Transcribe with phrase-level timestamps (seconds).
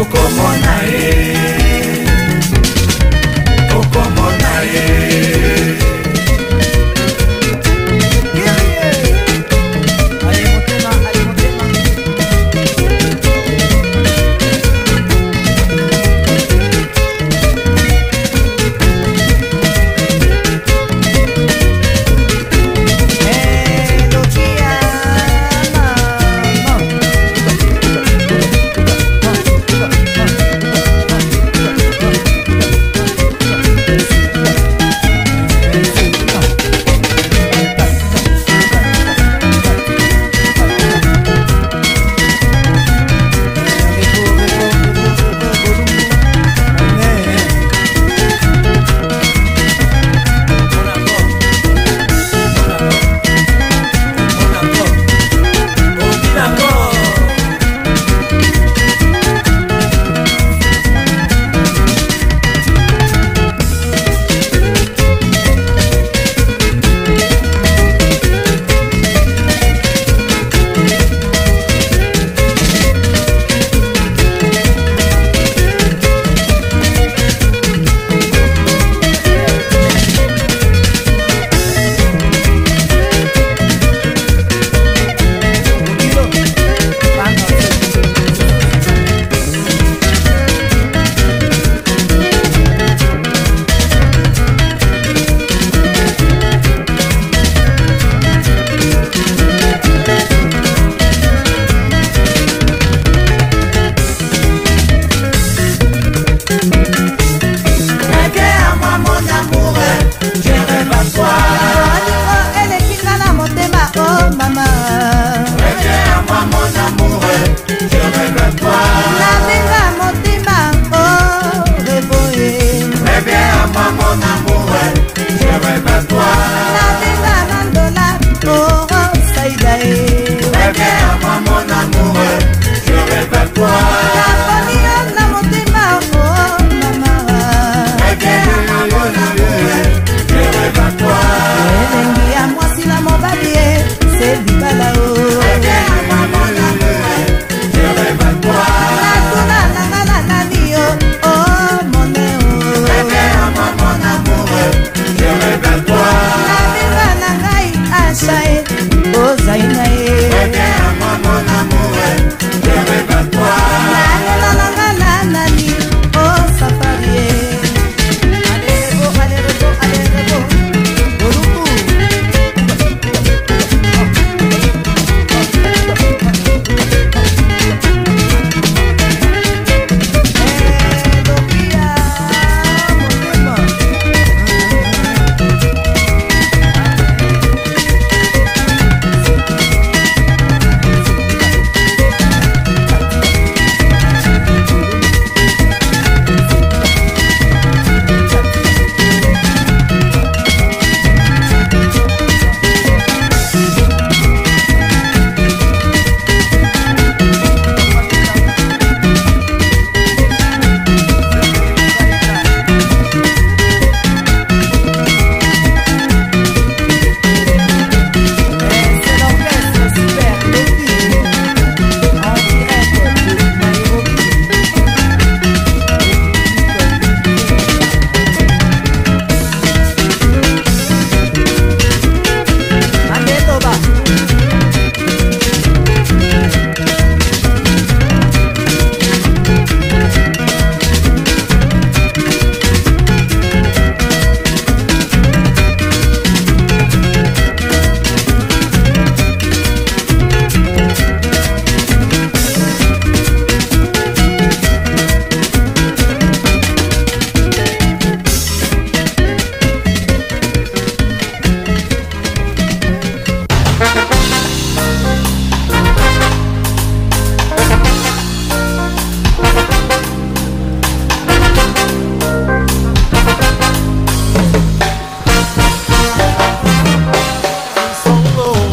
[0.00, 1.57] okomona ye.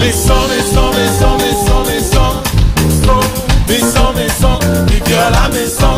[0.06, 2.44] Descends, descends, descends, descends, descends.
[3.10, 3.22] Oh,
[3.66, 5.98] descends, descends, vivre à la maison.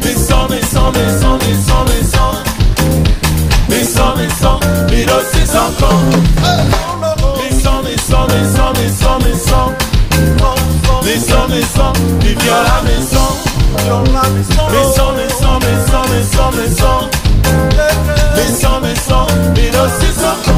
[0.00, 2.32] Descends, descends, descends, descends, descends.
[3.68, 6.00] Descends, descends, vivre ses enfants.
[7.36, 9.72] Descends, descends, descends, descends, descends.
[11.02, 12.40] Descends, descends, vivre.
[14.70, 17.10] Descends, descends, descends, descends, descends.
[18.34, 20.51] Descends, descends, ses.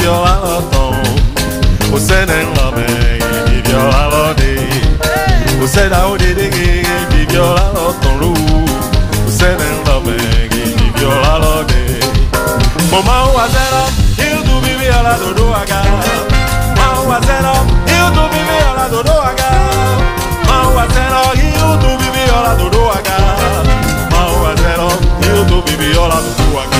[0.00, 0.92] violava tom
[1.90, 3.20] Você nem lame
[3.64, 5.56] viola lode de.
[5.60, 8.34] Você dá o de di violava tom lu.
[9.26, 12.00] Você nem lame di violava de.
[12.90, 13.84] Mama o azera
[14.18, 15.82] eu do bibi ala do do aga
[16.76, 17.52] Mama o azera
[17.86, 19.50] eu do bibi do do aga
[20.46, 21.22] Mama o azera
[21.60, 23.16] eu do bibi ala do do aga
[24.10, 24.88] Mama a zero,
[25.28, 26.79] eu do bibi do do aga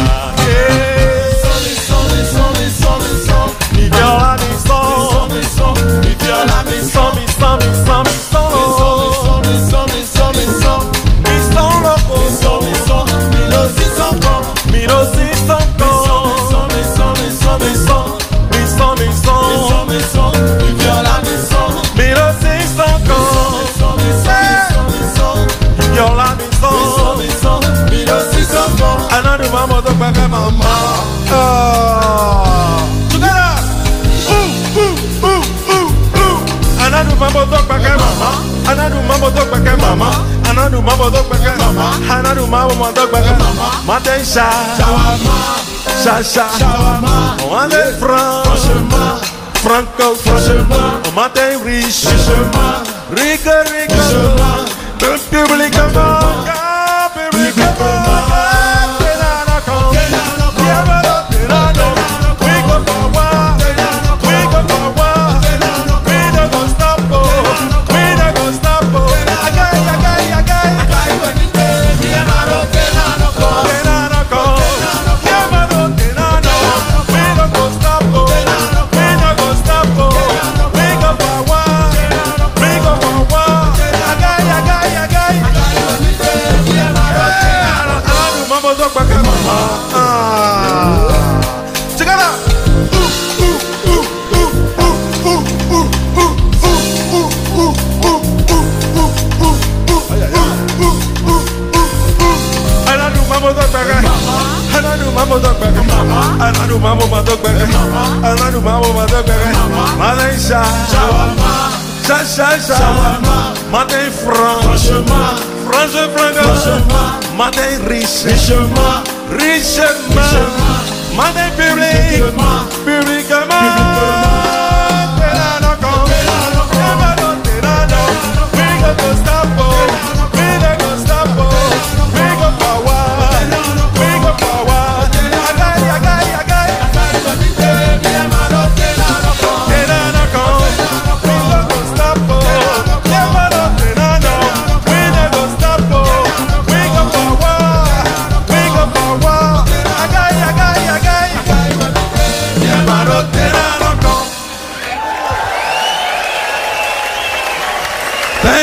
[39.34, 39.36] mama.
[39.36, 40.08] I tó gbẹ̀kẹ́ mama.
[40.50, 41.04] Anadu mama.
[41.10, 44.46] Tó gbẹ̀kẹ́ mama anadu mama tó gbẹ̀kẹ́ mama matensa
[46.04, 46.46] sasa
[47.50, 48.44] wọn lè fran
[49.62, 50.08] franco
[51.06, 52.08] on matin riche
[53.16, 53.58] riche
[54.98, 56.09] public publiquement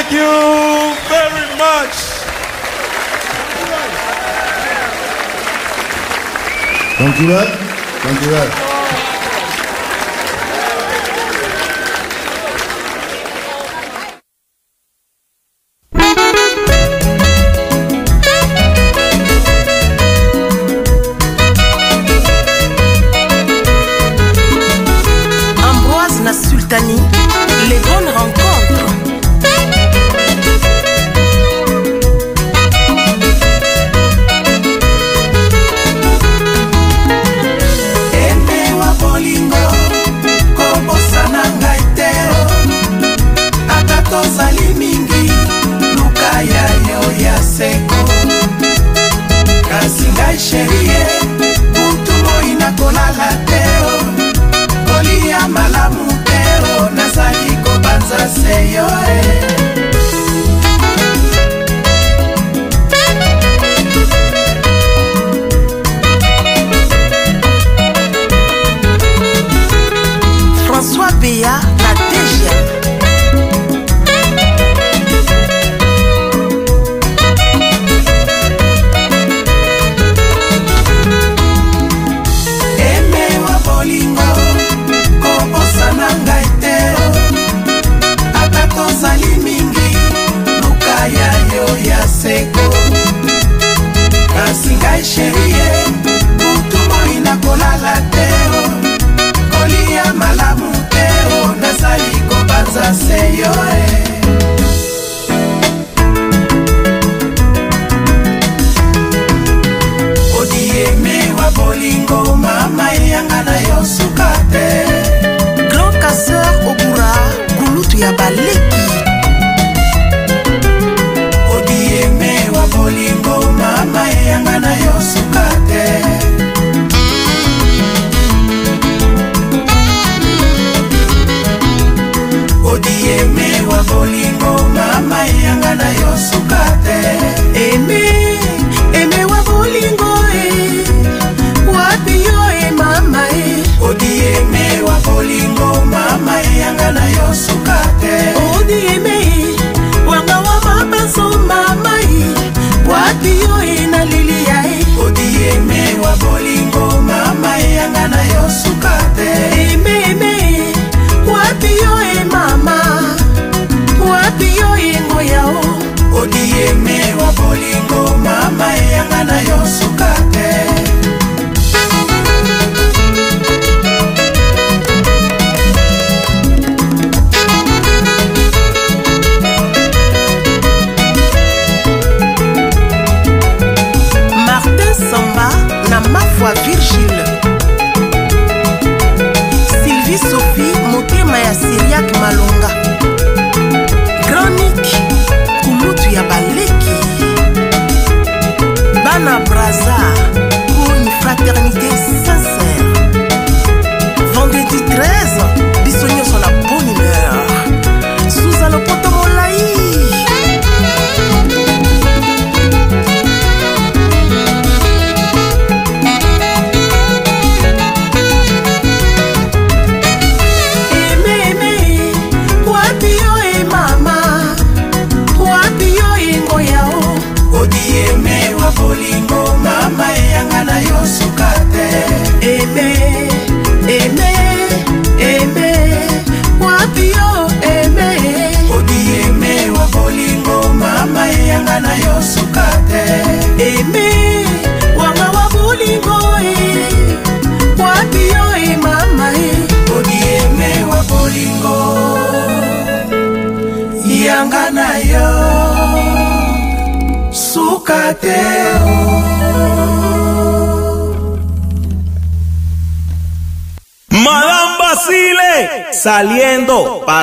[0.09, 1.95] Thank you very much.
[6.97, 7.47] Thank you, man.
[7.99, 8.76] Thank you, man.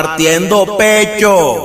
[0.03, 1.64] Partiendo pecho.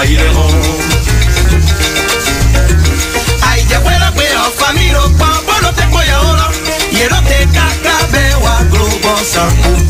[0.00, 0.54] bailemos.
[3.42, 4.24] Ay, ya fuera pe
[4.56, 5.42] famiro pa
[5.74, 6.48] te voy ahora.
[6.90, 7.96] Quiero te caca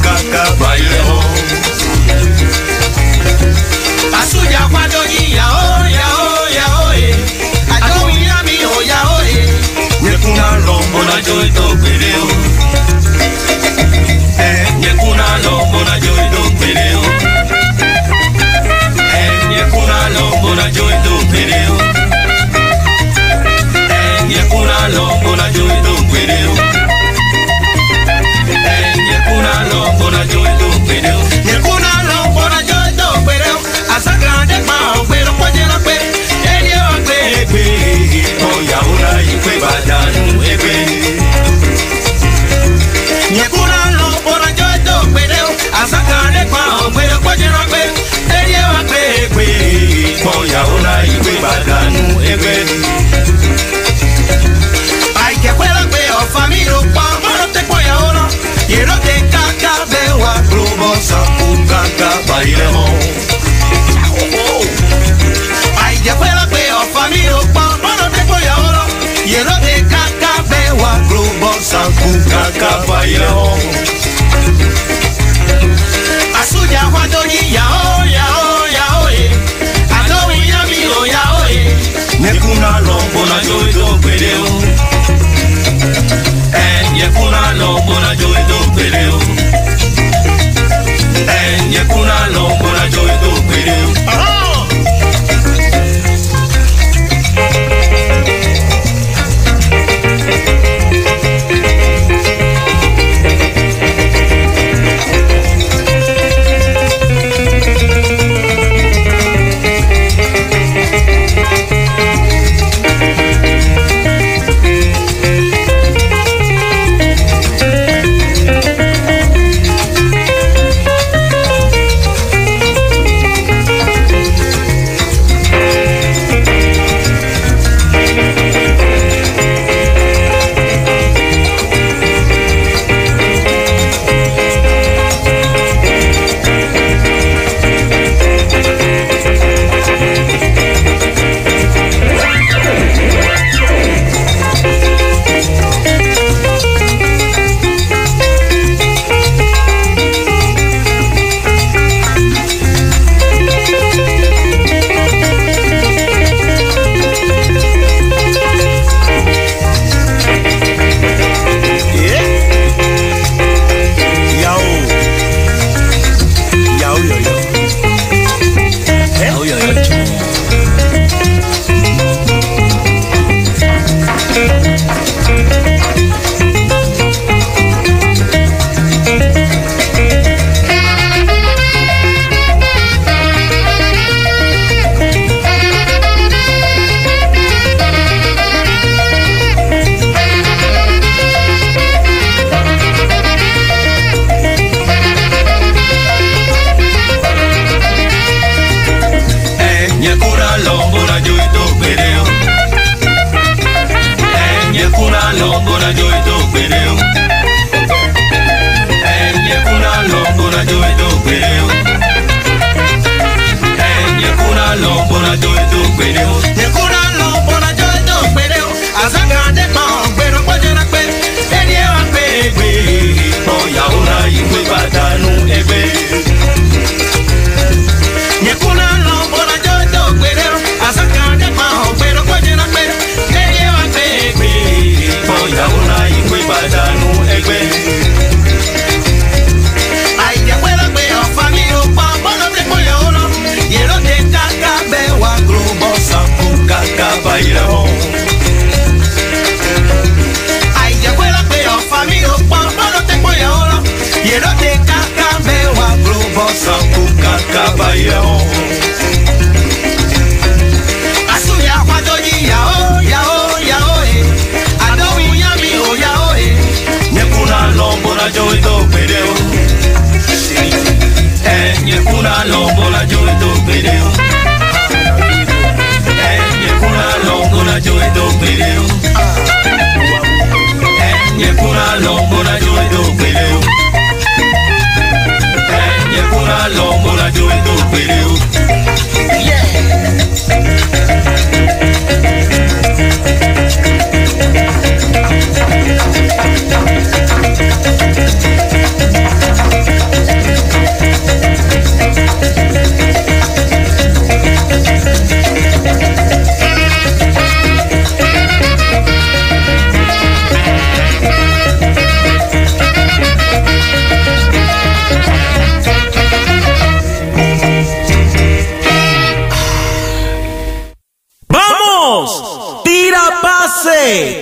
[0.02, 1.24] caca bailemos.
[4.20, 6.66] Asu ya guado y ya o ya o ya
[8.42, 9.02] mi ya
[11.22, 12.39] joy to video.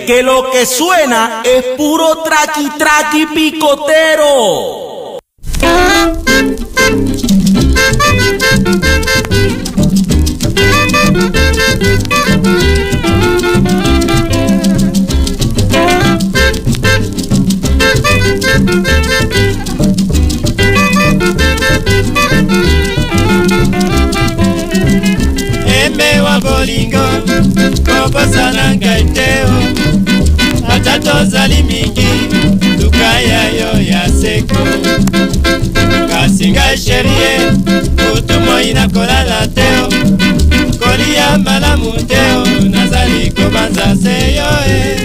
[0.09, 4.88] Que lo que suena es puro traqui traqui picotero.
[31.49, 32.09] ezali mingi
[32.81, 34.63] tuka ya yo ya seko
[36.09, 37.57] kasi ngai sherie
[37.97, 39.69] kutu moi nakolala te
[40.79, 42.21] kolia malamu te
[42.69, 44.98] nazali kobanza se yo e eh.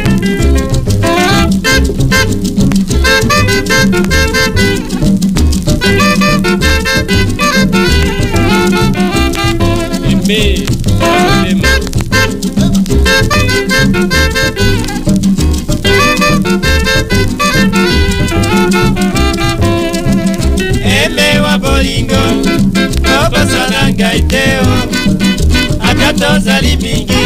[26.24, 27.24] tozali mingi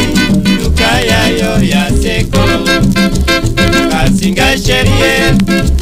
[0.64, 2.42] luka ya yo ya seko.
[3.92, 5.77] Kasinga sherie.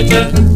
[0.00, 0.49] Leute.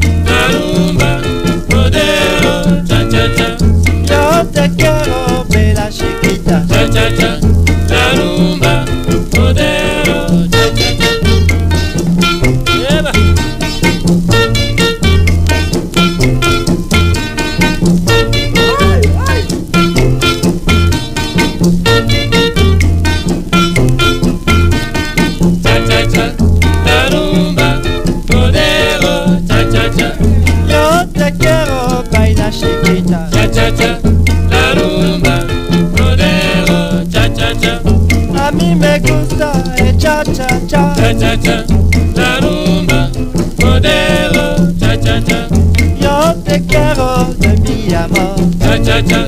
[48.85, 49.24] cha cha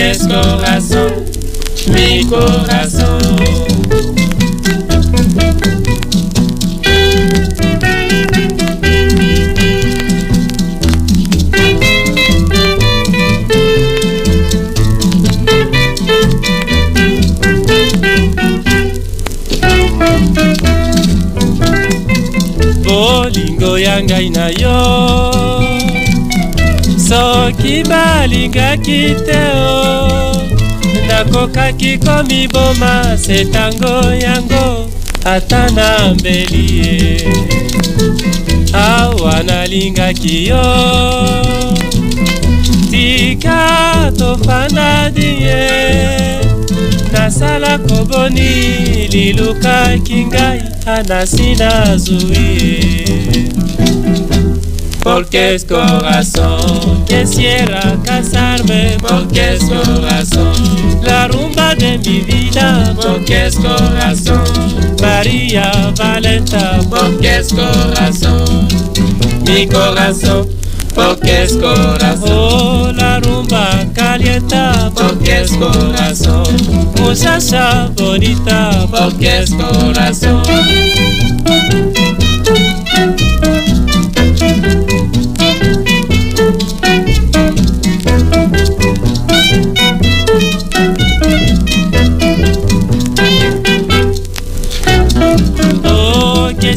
[0.00, 1.24] es corazón,
[1.92, 3.18] mi corazón.
[22.84, 25.57] bolingo ya ngai na yo
[27.08, 30.32] soki balingaki te o.
[31.08, 33.94] Nakokaki komiboma se tango
[34.24, 34.90] yango
[35.24, 37.28] ata na mbeli ye.
[38.72, 40.64] Awa nalingaki yo.
[42.90, 46.38] Tika tofandadi ye
[47.12, 48.50] nasala koboni
[49.12, 53.37] lilukaki ngai anasi nazwi ye
[55.02, 60.52] Porque es corazón Quisiera casarme Porque es corazón
[61.02, 64.44] La rumba de mi vida Porque es corazón
[65.00, 66.80] María Valenta.
[66.90, 68.68] Porque es corazón
[69.46, 70.48] Mi corazón
[70.94, 74.90] Porque es corazón Oh, la rumba calienta.
[74.94, 76.44] Porque es corazón
[77.00, 78.86] Muchacha bonita.
[78.90, 80.42] Porque es corazón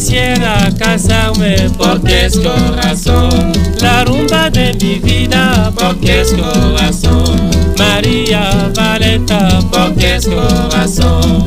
[0.02, 3.52] quisiera casarme porque es corazón.
[3.82, 7.52] La rumba de mi vida porque es corazón.
[7.78, 11.46] María Valenta porque es corazón.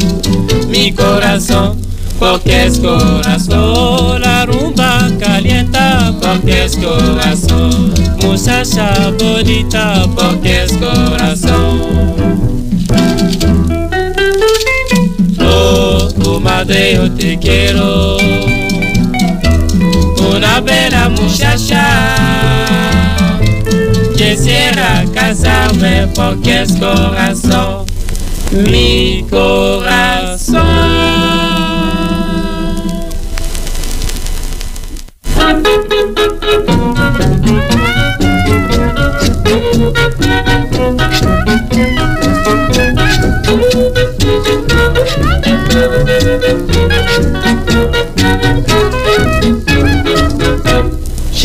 [0.68, 1.80] Mi corazón
[2.20, 4.20] porque es corazón.
[4.20, 7.92] La rumba calienta porque es corazón.
[8.22, 12.03] Muchacha bonita porque es corazón.
[16.64, 18.16] Comadre, yo te quiero.
[20.30, 22.16] Una bella muchacha.
[24.16, 27.84] Quisiera casarme porque es corazón.
[28.50, 30.43] Mi corazón.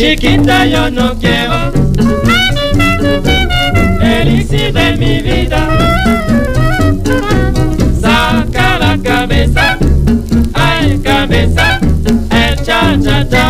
[0.00, 1.72] Chiquita, yo no quiero
[4.00, 5.68] elixir de mi vida.
[8.00, 9.76] Saca la cabeza,
[10.54, 11.78] ay cabeza,
[12.30, 12.96] el cha
[13.28, 13.46] cha.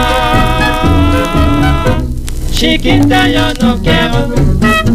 [2.50, 4.89] Chiquita, yo no quiero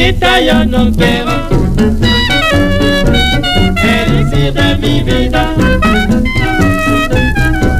[0.00, 1.30] chiquita yo no quiero
[3.82, 5.54] elixir de mi vida.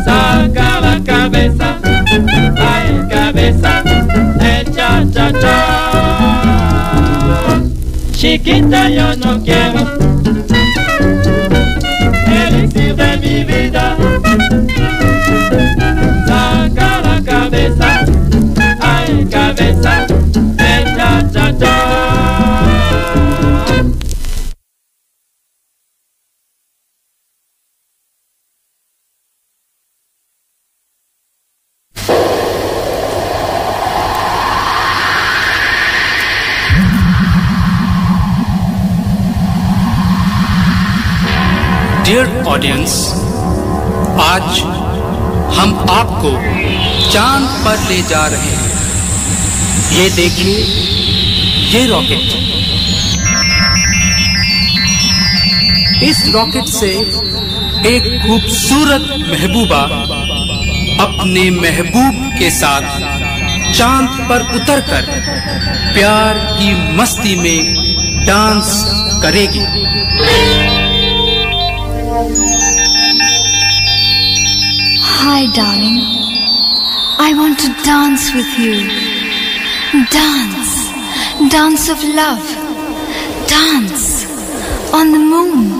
[0.04, 1.78] Saca la cabeza,
[2.58, 3.82] ay cabeza,
[4.38, 5.56] echa cha cha.
[8.12, 9.59] Chiquita yo no quiero
[50.10, 50.54] ये देखिए
[51.72, 52.32] ये रॉकेट
[56.02, 56.88] इस रॉकेट से
[57.90, 59.82] एक खूबसूरत महबूबा
[61.04, 62.88] अपने महबूब के साथ
[63.78, 65.06] चाँद पर उतरकर
[65.94, 68.72] प्यार की मस्ती में डांस
[69.22, 69.64] करेगी
[75.22, 75.98] Hi, darling.
[77.18, 79.09] I want to dance with you.
[79.90, 80.88] Dance.
[81.50, 82.46] Dance of love.
[83.48, 84.24] Dance.
[84.94, 85.79] On the moon.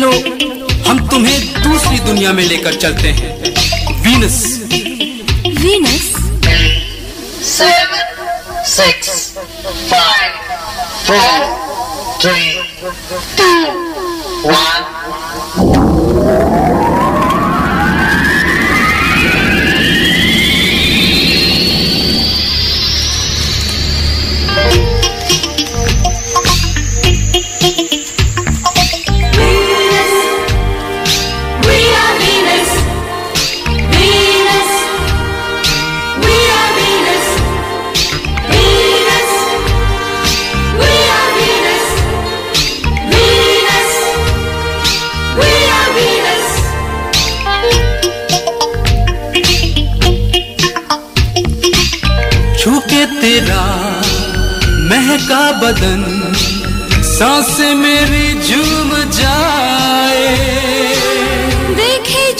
[0.00, 0.10] चलो
[0.88, 3.32] हम तुम्हें दूसरी दुनिया में लेकर चलते हैं।
[4.04, 4.36] Venus.
[5.58, 6.06] Venus?
[7.48, 9.10] Seven six
[9.90, 10.32] five
[11.08, 11.44] four
[12.22, 12.40] three
[13.36, 13.79] two,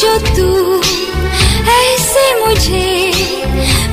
[0.00, 0.48] जो तू,
[1.70, 2.84] ऐसे मुझे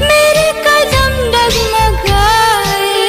[0.01, 3.01] मेरे कदम डगमगाए।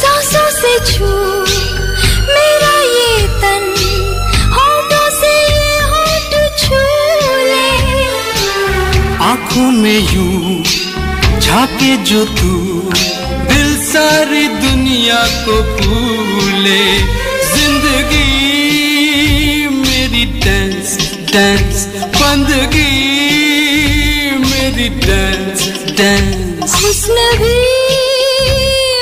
[0.00, 1.12] सांसों से छू
[2.28, 3.64] मेरा ये तन,
[4.56, 6.82] होठों से ये होठ छू
[7.50, 7.70] ले।
[9.80, 10.28] में यू
[11.40, 12.52] झाके जो तू,
[13.48, 14.46] दिल सारी
[15.04, 16.84] दुनिया को भूले।
[17.46, 18.28] ज़िंदगी
[19.70, 20.92] मेरी डांस
[21.32, 21.84] डांस
[22.14, 22.94] बंदगी
[24.44, 25.66] मेरी डांस
[25.98, 27.58] डांस हुस्न भी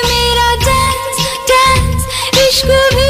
[0.09, 2.05] मेरा डांस डांस
[2.47, 3.07] इश्क भी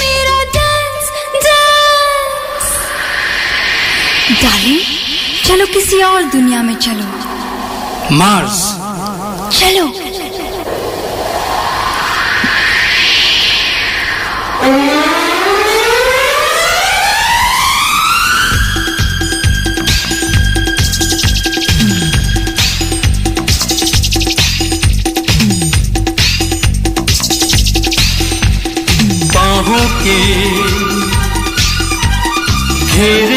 [0.00, 1.12] मेरा डांस
[1.44, 2.72] डांस
[4.42, 4.80] डार्लिंग
[5.46, 7.06] चलो किसी और दुनिया में चलो।
[8.16, 8.64] मार्स
[9.60, 9.86] चलो।
[32.96, 33.35] घेरे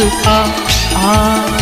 [0.00, 0.36] सुखा
[0.96, 1.59] आ